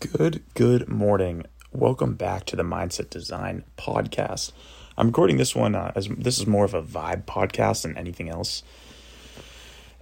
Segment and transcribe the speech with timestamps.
[0.00, 1.44] Good, good morning.
[1.72, 4.52] Welcome back to the Mindset Design podcast.
[4.96, 8.30] I'm recording this one uh, as this is more of a vibe podcast than anything
[8.30, 8.62] else,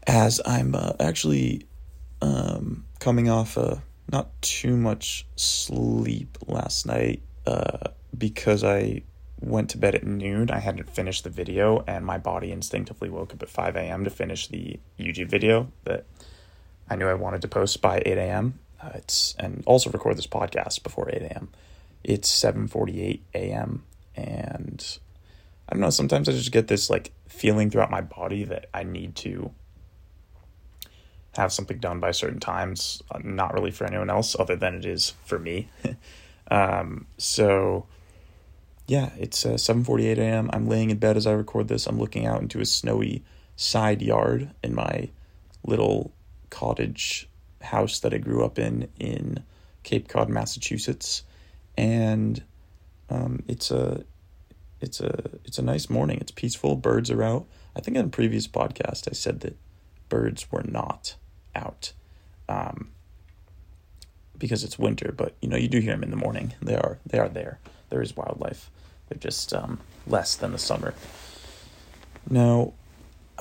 [0.07, 1.67] as I'm uh, actually
[2.23, 9.03] um, coming off uh, not too much sleep last night uh, because I
[9.41, 10.53] went to bed at noon.
[10.53, 14.05] I hadn't finished the video, and my body instinctively woke up at 5 a.m.
[14.05, 16.07] to finish the YouTube video that
[16.89, 18.61] I knew I wanted to post by 8 a.m.
[18.81, 21.49] Uh, it's and also record this podcast before 8 a.m.
[22.05, 23.85] It's 7:48 a.m.
[24.15, 24.99] and
[25.69, 25.91] I don't know.
[25.91, 29.53] Sometimes I just get this like feeling throughout my body that I need to
[31.37, 33.03] have something done by certain times.
[33.11, 35.69] Uh, not really for anyone else, other than it is for me.
[36.51, 37.87] um, so
[38.87, 40.51] yeah, it's uh, 7:48 a.m.
[40.53, 41.87] I'm laying in bed as I record this.
[41.87, 43.23] I'm looking out into a snowy
[43.57, 45.11] side yard in my
[45.65, 46.13] little
[46.49, 47.28] cottage
[47.61, 49.43] house that I grew up in in
[49.83, 51.23] Cape Cod, Massachusetts,
[51.77, 52.43] and
[53.11, 54.05] um, it's a
[54.81, 56.19] it's a it's a nice morning.
[56.21, 56.77] It's peaceful.
[56.77, 57.47] Birds are out.
[57.77, 59.57] I think in a previous podcast I said that
[60.09, 61.17] birds were not
[61.55, 61.93] out
[62.49, 62.91] um,
[64.37, 66.55] because it's winter, but you know you do hear them in the morning.
[66.63, 67.59] They are they are there.
[67.91, 68.71] There is wildlife.
[69.09, 70.95] They're just um, less than the summer.
[72.29, 72.75] Now,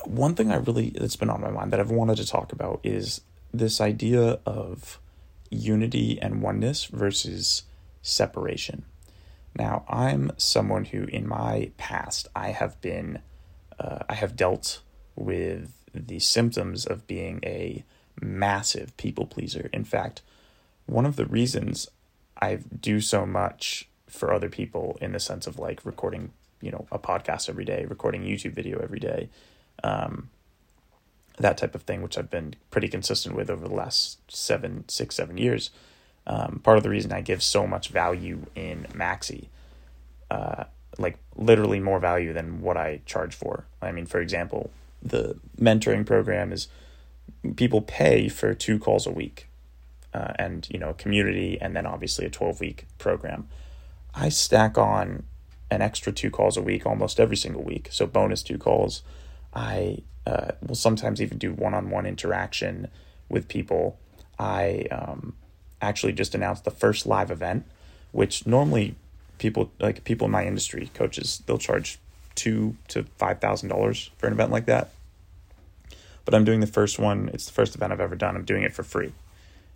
[0.06, 2.80] one thing I really that's been on my mind that I've wanted to talk about
[2.84, 3.22] is
[3.58, 5.00] this idea of
[5.50, 7.64] unity and oneness versus
[8.02, 8.86] separation.
[9.56, 13.20] Now, I'm someone who, in my past, I have been,
[13.80, 14.82] uh, I have dealt
[15.16, 17.84] with the symptoms of being a
[18.22, 19.70] massive people pleaser.
[19.74, 20.22] In fact,
[20.86, 21.88] one of the reasons
[22.40, 26.88] I do so much for other people in the sense of like recording, you know,
[26.92, 29.30] a podcast every day, recording YouTube video every day,
[29.84, 30.30] um,
[31.38, 35.16] that type of thing, which I've been pretty consistent with over the last seven, six,
[35.16, 35.70] seven years.
[36.26, 39.48] Um, part of the reason I give so much value in Maxi,
[40.30, 40.66] uh,
[40.98, 43.66] like literally more value than what I charge for.
[43.82, 44.72] I mean, for example,
[45.02, 46.68] the mentoring program is
[47.56, 49.48] people pay for two calls a week,
[50.14, 53.48] uh, and you know, community, and then obviously a twelve week program.
[54.14, 55.24] I stack on
[55.70, 59.04] an extra two calls a week almost every single week, so bonus two calls.
[59.58, 62.90] I uh, will sometimes even do one on one interaction
[63.28, 63.98] with people.
[64.38, 65.34] I um,
[65.82, 67.66] actually just announced the first live event,
[68.12, 68.96] which normally
[69.40, 71.98] people like people in my industry, coaches, they'll charge
[72.36, 74.92] two to five thousand dollars for an event like that.
[76.24, 77.32] But I'm doing the first one.
[77.34, 78.36] It's the first event I've ever done.
[78.36, 79.14] I'm doing it for free,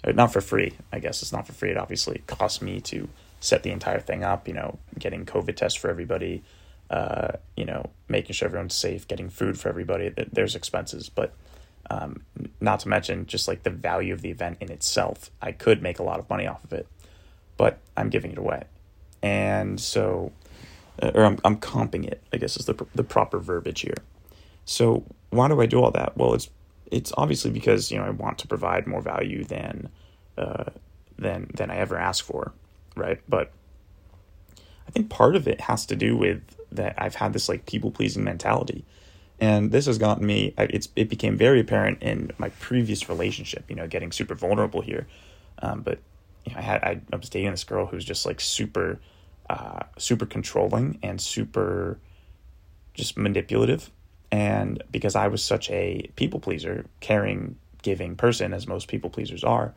[0.03, 0.73] or not for free.
[0.91, 1.71] I guess it's not for free.
[1.71, 3.09] It obviously costs me to
[3.39, 4.47] set the entire thing up.
[4.47, 6.43] You know, getting COVID tests for everybody,
[6.91, 10.13] uh, you know, making sure everyone's safe, getting food for everybody.
[10.31, 11.33] There's expenses, but
[11.89, 12.23] um,
[12.59, 15.31] not to mention just like the value of the event in itself.
[15.41, 16.87] I could make a lot of money off of it,
[17.55, 18.63] but I'm giving it away,
[19.23, 20.33] and so,
[21.01, 22.21] uh, or I'm I'm comping it.
[22.33, 23.97] I guess is the the proper verbiage here.
[24.65, 26.17] So why do I do all that?
[26.17, 26.49] Well, it's
[26.91, 29.87] it's obviously because you know I want to provide more value than
[30.37, 30.65] uh,
[31.17, 32.51] than than I ever ask for,
[32.97, 33.21] right?
[33.29, 33.53] But
[34.89, 37.91] I think part of it has to do with that I've had this like people
[37.91, 38.85] pleasing mentality.
[39.39, 43.75] And this has gotten me, it's, it became very apparent in my previous relationship, you
[43.75, 45.07] know, getting super vulnerable here.
[45.59, 45.99] Um, but
[46.45, 48.99] you know, I had, I, I was dating this girl who's just like super,
[49.49, 51.97] uh, super controlling and super
[52.93, 53.89] just manipulative.
[54.31, 59.43] And because I was such a people pleaser, caring, giving person, as most people pleasers
[59.43, 59.73] are,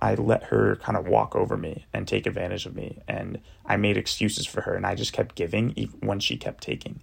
[0.00, 3.02] I let her kind of walk over me and take advantage of me.
[3.08, 6.62] And I made excuses for her and I just kept giving even when she kept
[6.62, 7.00] taking.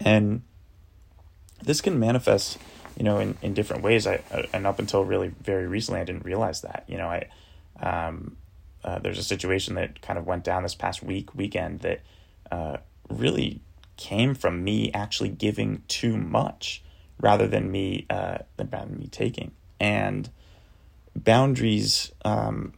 [0.00, 0.42] And
[1.62, 2.58] this can manifest,
[2.96, 4.06] you know, in, in different ways.
[4.06, 7.28] I, and up until really very recently, I didn't realize that, you know, I,
[7.80, 8.36] um,
[8.84, 12.00] uh, there's a situation that kind of went down this past week, weekend that,
[12.50, 12.78] uh,
[13.10, 13.60] really
[13.96, 16.82] came from me actually giving too much
[17.20, 19.50] rather than me, uh, than me taking.
[19.80, 20.30] And,
[21.24, 22.72] boundaries um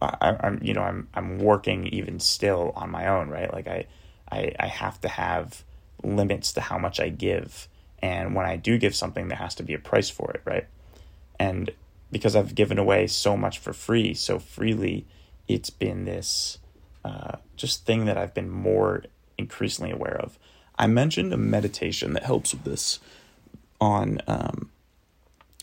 [0.00, 3.52] I, I'm you know I'm I'm working even still on my own right?
[3.52, 3.86] Like I,
[4.30, 5.64] I I have to have
[6.02, 7.68] limits to how much I give.
[8.00, 10.66] And when I do give something there has to be a price for it right?
[11.38, 11.70] And
[12.12, 15.06] because I've given away so much for free so freely
[15.48, 16.58] it's been this
[17.04, 19.04] uh, just thing that I've been more
[19.36, 20.38] increasingly aware of.
[20.78, 22.98] I mentioned a meditation that helps with this
[23.80, 24.70] on um,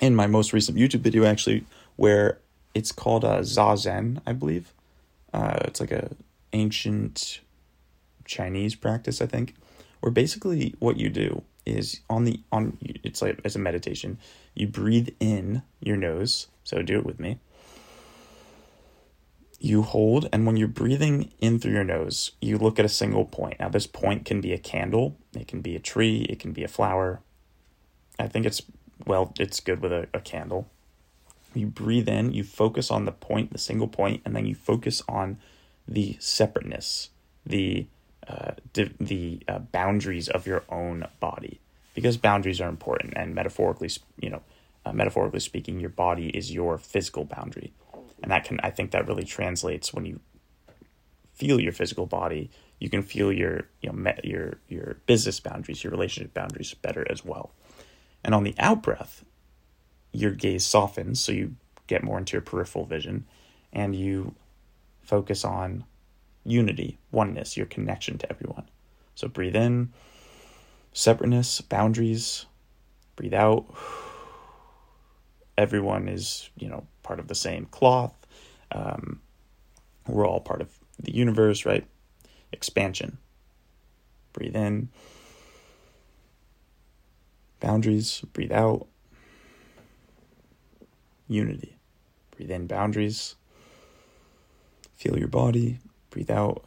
[0.02, 1.66] in my most recent YouTube video actually
[2.02, 2.40] where
[2.74, 4.74] it's called a zazen, I believe.
[5.38, 6.16] Uh, it's like a
[6.52, 7.42] ancient
[8.26, 9.54] Chinese practice, I think,
[10.02, 12.64] where basically what you do is on the on
[13.08, 14.18] it's like as a meditation,
[14.60, 16.48] you breathe in your nose.
[16.64, 17.32] So do it with me.
[19.62, 23.26] you hold, and when you're breathing in through your nose, you look at a single
[23.26, 23.60] point.
[23.60, 26.64] Now, this point can be a candle, it can be a tree, it can be
[26.64, 27.22] a flower.
[28.18, 28.62] I think it's,
[29.06, 30.68] well, it's good with a, a candle.
[31.54, 35.02] You breathe in, you focus on the point, the single point, and then you focus
[35.08, 35.38] on
[35.88, 37.10] the separateness,
[37.46, 37.88] the
[38.28, 41.60] uh, di- the uh, boundaries of your own body,
[41.94, 43.14] because boundaries are important.
[43.16, 43.90] And metaphorically,
[44.20, 44.42] you know,
[44.86, 47.74] uh, metaphorically speaking, your body is your physical boundary
[48.22, 50.20] and that can I think that really translates when you
[51.34, 55.92] feel your physical body, you can feel your you know your your business boundaries, your
[55.92, 57.52] relationship boundaries better as well.
[58.24, 59.26] And on the out breath,
[60.12, 61.56] your gaze softens, so you
[61.88, 63.26] get more into your peripheral vision,
[63.74, 64.36] and you
[65.02, 65.84] focus on
[66.44, 68.68] unity, oneness, your connection to everyone.
[69.16, 69.92] So breathe in,
[70.94, 72.46] separateness, boundaries.
[73.16, 73.66] Breathe out.
[75.58, 78.14] Everyone is, you know, part of the same cloth.
[78.72, 79.22] Um,
[80.08, 80.70] we're all part of
[81.00, 81.86] the universe, right?
[82.52, 83.18] Expansion.
[84.34, 84.90] Breathe in.
[87.60, 88.22] Boundaries.
[88.34, 88.88] Breathe out.
[91.32, 91.78] Unity.
[92.36, 93.36] Breathe in boundaries.
[94.96, 95.80] Feel your body.
[96.10, 96.64] Breathe out.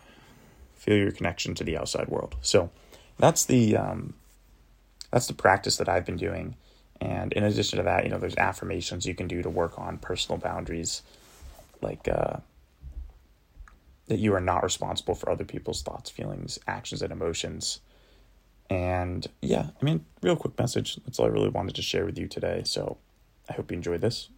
[0.75, 2.37] Feel your connection to the outside world.
[2.41, 2.71] So
[3.19, 4.15] that's the um,
[5.11, 6.57] that's the practice that I've been doing
[7.01, 9.99] and in addition to that, you know, there's affirmations you can do to work on
[9.99, 11.03] personal boundaries,
[11.83, 12.39] like uh,
[14.07, 17.81] that you are not responsible for other people's thoughts, feelings, actions, and emotions.
[18.71, 20.97] And yeah, I mean, real quick message.
[21.05, 22.63] That's all I really wanted to share with you today.
[22.65, 22.97] So
[23.51, 24.31] I hope you enjoyed this,